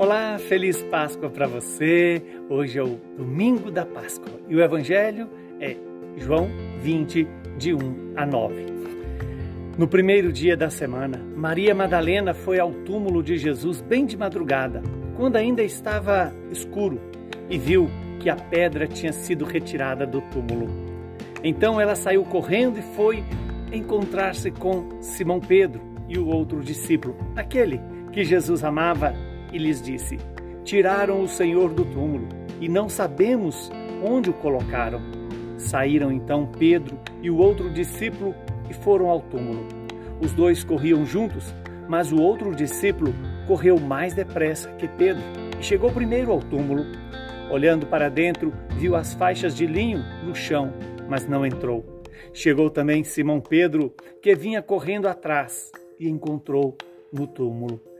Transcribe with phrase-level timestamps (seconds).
[0.00, 2.22] Olá, feliz Páscoa para você.
[2.48, 5.28] Hoje é o domingo da Páscoa e o Evangelho
[5.60, 5.76] é
[6.16, 6.48] João
[6.80, 8.64] 20, de 1 a 9.
[9.76, 14.82] No primeiro dia da semana, Maria Madalena foi ao túmulo de Jesus bem de madrugada,
[15.18, 16.98] quando ainda estava escuro,
[17.50, 20.66] e viu que a pedra tinha sido retirada do túmulo.
[21.44, 23.22] Então ela saiu correndo e foi
[23.70, 27.78] encontrar-se com Simão Pedro e o outro discípulo, aquele
[28.12, 29.14] que Jesus amava
[29.52, 30.18] e lhes disse:
[30.64, 32.28] Tiraram o Senhor do túmulo
[32.60, 33.70] e não sabemos
[34.04, 35.00] onde o colocaram.
[35.58, 38.34] Saíram então Pedro e o outro discípulo
[38.68, 39.66] e foram ao túmulo.
[40.20, 41.54] Os dois corriam juntos,
[41.88, 43.12] mas o outro discípulo
[43.46, 45.22] correu mais depressa que Pedro
[45.58, 46.84] e chegou primeiro ao túmulo.
[47.50, 50.72] Olhando para dentro, viu as faixas de linho no chão,
[51.08, 51.84] mas não entrou.
[52.32, 56.76] Chegou também Simão Pedro, que vinha correndo atrás, e encontrou
[57.12, 57.89] no túmulo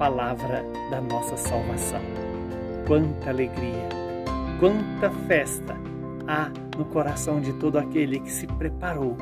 [0.00, 2.00] palavra da nossa salvação.
[2.86, 3.86] Quanta alegria,
[4.58, 5.76] quanta festa
[6.26, 9.14] há no coração de todo aquele que se preparou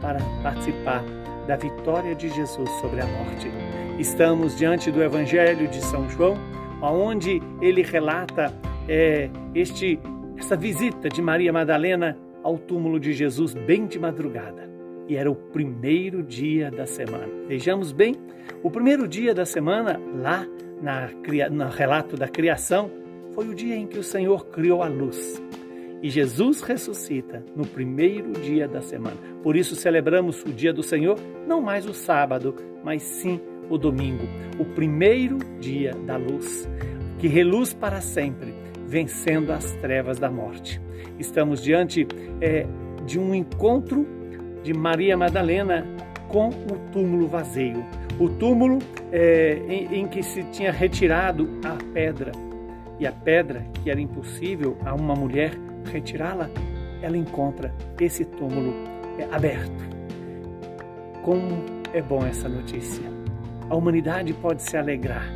[0.00, 1.02] para participar
[1.48, 3.50] da vitória de Jesus sobre a morte.
[3.98, 6.36] Estamos diante do Evangelho de São João,
[6.80, 8.54] onde ele relata
[8.88, 9.98] é, este,
[10.38, 14.69] essa visita de Maria Madalena ao túmulo de Jesus bem de madrugada
[15.10, 17.26] e era o primeiro dia da semana.
[17.48, 18.14] Vejamos bem,
[18.62, 20.46] o primeiro dia da semana, lá
[20.80, 21.10] na,
[21.50, 22.88] no relato da criação,
[23.32, 25.42] foi o dia em que o Senhor criou a luz.
[26.00, 29.16] E Jesus ressuscita no primeiro dia da semana.
[29.42, 32.54] Por isso celebramos o dia do Senhor, não mais o sábado,
[32.84, 34.28] mas sim o domingo,
[34.60, 36.68] o primeiro dia da luz,
[37.18, 38.54] que reluz para sempre,
[38.86, 40.80] vencendo as trevas da morte.
[41.18, 42.06] Estamos diante
[42.40, 42.64] é,
[43.04, 44.19] de um encontro
[44.62, 45.84] de Maria Madalena
[46.28, 47.84] com o túmulo vazio.
[48.18, 48.78] O túmulo
[49.12, 52.32] é, em, em que se tinha retirado a pedra.
[52.98, 55.52] E a pedra, que era impossível a uma mulher
[55.90, 56.50] retirá-la,
[57.02, 58.74] ela encontra esse túmulo
[59.18, 59.88] é, aberto.
[61.22, 63.04] Como é bom essa notícia!
[63.68, 65.26] A humanidade pode se alegrar,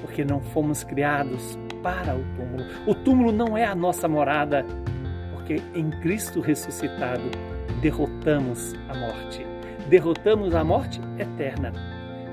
[0.00, 2.64] porque não fomos criados para o túmulo.
[2.86, 4.64] O túmulo não é a nossa morada,
[5.32, 7.30] porque em Cristo ressuscitado
[7.80, 9.44] derrotamos a morte.
[9.88, 11.72] Derrotamos a morte eterna.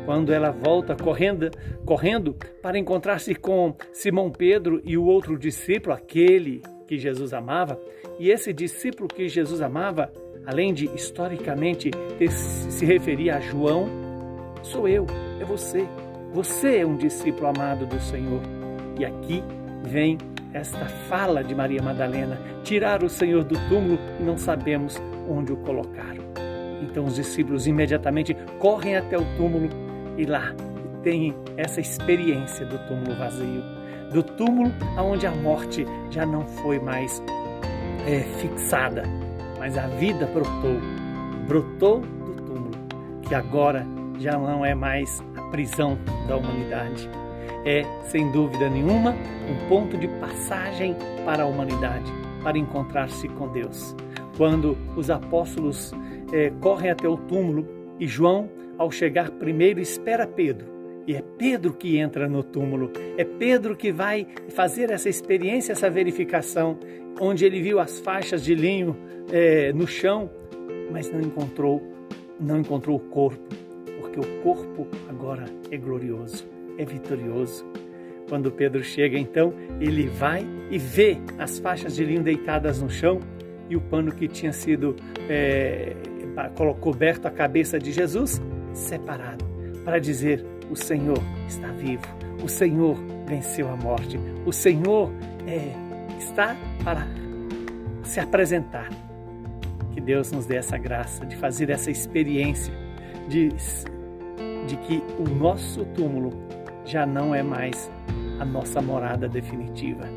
[0.06, 1.50] Quando ela volta correndo,
[1.86, 7.80] correndo para encontrar-se com Simão Pedro e o outro discípulo, aquele que Jesus amava,
[8.20, 10.12] e esse discípulo que Jesus amava,
[10.46, 11.92] além de historicamente
[12.30, 13.90] se referir a João,
[14.64, 15.06] sou eu,
[15.42, 15.86] é você.
[16.34, 18.42] Você é um discípulo amado do Senhor.
[18.98, 19.44] E aqui
[19.84, 20.18] vem
[20.54, 25.58] esta fala de Maria Madalena: tirar o Senhor do túmulo e não sabemos onde o
[25.58, 26.24] colocaram.
[26.82, 29.70] Então os discípulos imediatamente correm até o túmulo
[30.18, 30.54] e lá
[31.04, 33.64] têm essa experiência do túmulo vazio,
[34.12, 37.22] do túmulo onde a morte já não foi mais
[38.06, 39.04] é, fixada,
[39.60, 40.80] mas a vida brotou,
[41.48, 42.72] brotou do túmulo,
[43.22, 43.86] que agora
[44.20, 47.10] já não é mais a prisão da humanidade.
[47.66, 50.96] É, sem dúvida nenhuma, um ponto de passagem
[51.26, 52.10] para a humanidade,
[52.42, 53.96] para encontrar-se com Deus
[54.38, 55.92] quando os apóstolos
[56.32, 57.68] é, correm até o túmulo
[58.00, 60.68] e João, ao chegar primeiro, espera Pedro.
[61.08, 65.90] E é Pedro que entra no túmulo, é Pedro que vai fazer essa experiência, essa
[65.90, 66.78] verificação,
[67.20, 68.96] onde ele viu as faixas de linho
[69.32, 70.30] é, no chão,
[70.92, 71.82] mas não encontrou,
[72.40, 73.42] não encontrou o corpo,
[74.00, 76.46] porque o corpo agora é glorioso,
[76.78, 77.66] é vitorioso.
[78.28, 83.22] Quando Pedro chega, então, ele vai e vê as faixas de linho deitadas no chão
[83.70, 84.96] e o pano que tinha sido
[85.30, 85.96] é,
[86.80, 88.42] coberto a cabeça de Jesus
[88.74, 89.46] separado
[89.84, 92.04] para dizer: o Senhor está vivo,
[92.44, 95.12] o Senhor venceu a morte, o Senhor
[95.48, 95.72] é,
[96.18, 97.08] está para
[98.04, 98.90] se apresentar.
[99.92, 102.74] Que Deus nos dê essa graça de fazer essa experiência
[103.28, 103.50] de,
[104.68, 106.32] de que o nosso túmulo
[106.86, 107.92] já não é mais
[108.40, 110.08] a nossa morada definitiva.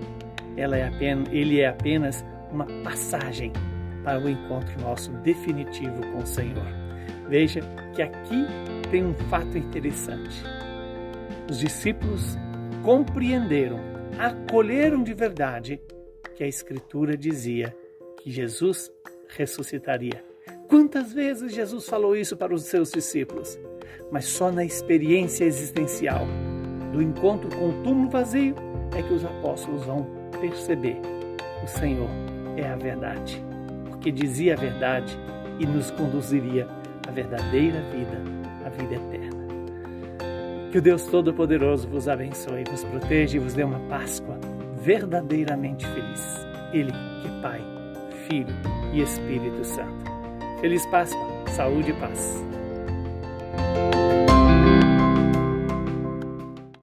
[0.57, 3.53] Ela é apenas, ele é apenas uma passagem
[4.05, 6.67] para o encontro nosso definitivo com o Senhor.
[7.29, 7.61] Veja
[7.95, 8.47] que aqui
[8.91, 10.43] tem um fato interessante.
[11.49, 12.37] Os discípulos
[12.83, 15.81] compreenderam acolheram de verdade
[16.37, 17.75] que a Escritura dizia
[18.19, 18.91] que Jesus
[19.29, 20.25] ressuscitaria.
[20.69, 23.59] Quantas vezes Jesus falou isso para os seus discípulos?
[24.11, 26.27] Mas só na experiência existencial
[26.93, 28.55] do encontro com o túmulo vazio
[28.97, 30.07] é que os apóstolos vão
[30.41, 30.97] perceber:
[31.63, 32.09] o Senhor
[32.57, 33.43] é a verdade,
[33.89, 35.19] porque dizia a verdade
[35.59, 36.67] e nos conduziria
[37.07, 38.23] à verdadeira vida,
[38.65, 39.41] à vida eterna.
[40.71, 44.39] Que o Deus Todo-Poderoso vos abençoe, vos proteja e vos dê uma Páscoa
[44.81, 46.47] verdadeiramente feliz.
[46.73, 47.61] Ele que é Pai,
[48.29, 48.55] Filho
[48.93, 50.11] e Espírito Santo.
[50.61, 52.45] Feliz Páscoa, saúde e paz.